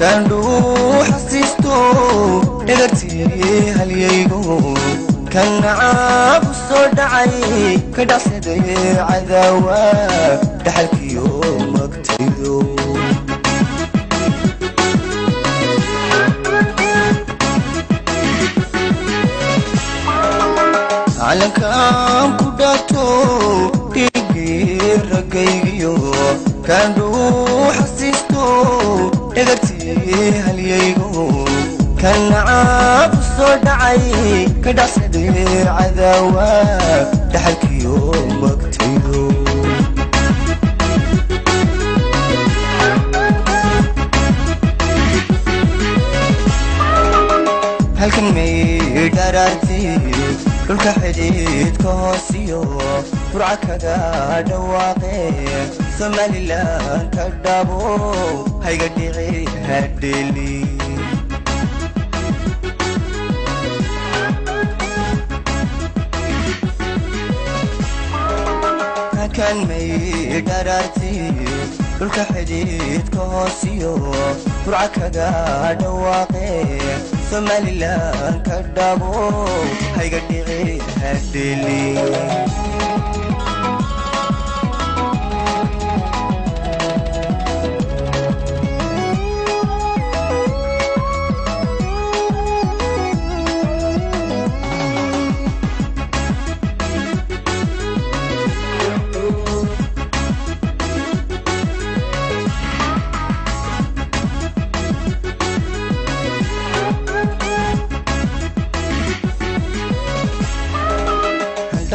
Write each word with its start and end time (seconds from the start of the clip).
kandhuu 0.00 1.02
xasiisto 1.10 1.76
dhagartii 2.68 3.28
halyaygo 3.78 4.40
kan 5.34 5.50
nacaabu 5.64 6.50
soo 6.66 6.84
dhacay 6.98 7.76
ka 7.98 8.02
dhacsaday 8.12 8.62
cadaawa 9.10 9.80
dhaxalkiyo 10.64 11.26
magtaydo 11.74 12.56
calankan 21.18 22.26
ku 22.40 22.46
dhaato 22.58 23.06
dhiiggii 23.94 24.80
raggaygiyo. 25.10 25.94
Kandhuu 26.66 27.72
dhacay 33.98 34.46
ka 34.64 34.70
dhacsaday 34.78 35.28
cadaawa 35.78 36.48
dhaxalkiyo 37.32 37.94
magtaydo 38.40 39.22
halkan 47.98 48.26
may 48.34 48.54
dharaartay 49.16 49.86
dhulka 50.66 50.92
xidhiidka 51.02 51.90
hoosiyo 52.00 52.60
burca 53.32 53.54
kaga 53.66 53.96
dhawaaqe 54.48 55.16
somalilan 55.98 57.02
ka 57.16 57.26
dhabo 57.44 57.80
hayga 58.66 58.88
dhici 58.96 59.42
hadheli 59.68 60.52
halkan 69.38 69.68
may 69.70 70.42
dharaartay 70.42 71.30
dhulka 71.98 72.22
xidhiidka 72.34 73.22
hoosiyo 73.32 73.92
burca 74.66 74.88
kaga 74.96 75.28
dhawaaqe 75.80 76.48
somalilan 77.30 78.34
ka 78.46 78.58
dhabo 78.76 79.12
hayga 79.96 80.20
dhici 80.28 80.82
hadheli 81.02 81.82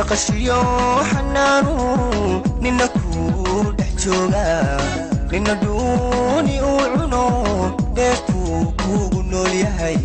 dhaqashiyo 0.04 0.58
xanaanu 1.10 1.76
nina 2.64 2.86
kuu 2.96 3.62
dhex 3.78 3.92
jooga. 4.04 4.44
Nina 5.32 5.54
dhuuni 5.62 6.56
uu 6.72 6.84
cuno 6.96 7.24
dheertuu 7.98 8.60
kuugu 8.82 9.22
nool 9.32 9.54
yahay. 9.64 9.96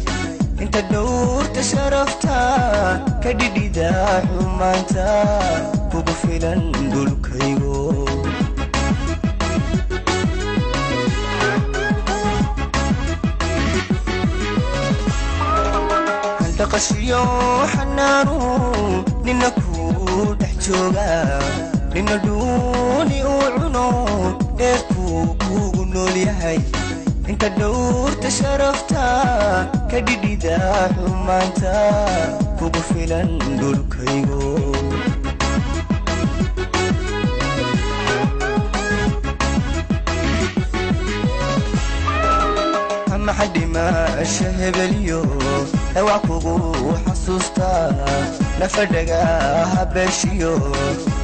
Inta 0.63 0.81
dhowrta 0.93 1.63
sharafta 1.71 2.37
ka 3.25 3.31
dhidhida 3.41 3.91
xumaanta 4.31 5.07
kugu 5.91 6.14
filan 6.23 6.63
dhulkaygo 6.92 7.77
dhaqashiyo 16.58 17.20
xanaanu 17.73 18.37
nina 19.25 19.48
kuu 19.58 19.77
dhex 20.68 20.77
jooga 20.77 21.40
nina 21.95 22.17
dhuuni 22.24 23.18
uu 23.33 23.48
cuno 23.58 23.84
dheerkuu 24.58 25.27
kuugu 25.45 25.84
nool 25.95 26.17
yahay 26.27 26.58
inta 27.33 27.48
dhowrta 27.58 28.30
sharafta 28.39 29.05
ka 29.90 29.98
dhidhida 30.07 30.57
xumaanta 30.96 31.74
kugu 32.58 32.80
filan 32.90 33.30
dhulkaygo 33.61 34.42
maxay 43.28 43.48
dhimasha 43.55 44.48
hebelyo 44.61 45.20
dhawac 45.94 46.22
kugu 46.28 46.55
xasuustaa 47.06 47.92
nafadhaga 48.61 49.20
habeeshiyo 49.74 50.52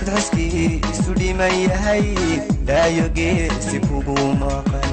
dadxiskii 0.06 0.66
isu 0.92 1.12
dhiman 1.20 1.54
yahay 1.68 2.04
dhaayo 2.68 3.06
geesi 3.18 3.76
kugu 3.88 4.16
maqan. 4.40 4.90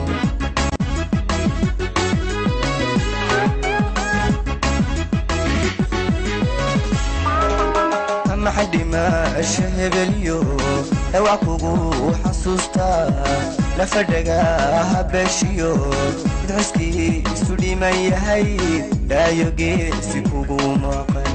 Maxay 8.44 8.68
dhimasha 8.74 9.66
hebelyo 9.78 10.38
dhawac 11.12 11.40
kugu 11.46 11.74
nafadhaga 13.78 14.38
habeeshiyo 14.94 15.72
dadxiskii 16.48 17.24
isu 17.34 17.54
dhiman 17.64 17.96
yahay 18.10 18.48
dhaayo 19.12 19.48
geesi 19.62 20.20
kugu 20.30 20.60
maqan. 20.84 21.30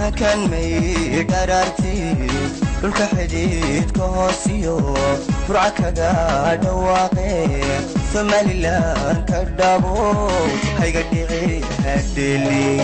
Halkan 0.00 0.38
may 0.50 1.24
dharaartay 1.30 2.02
dhulka 2.80 3.06
xidhiidka 3.14 4.04
hoosiyo 4.16 4.74
burca 5.46 5.70
kaga 5.78 6.10
dhawaaqe 6.62 7.30
somalilan 8.12 9.16
ka 9.30 9.40
dhabo 9.58 9.94
hayga 10.80 11.02
dhici 11.10 11.60
hadheli 11.84 12.80